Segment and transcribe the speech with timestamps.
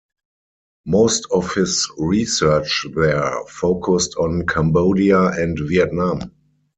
[0.87, 6.31] Most of his research there focused on Cambodia and Vietnam.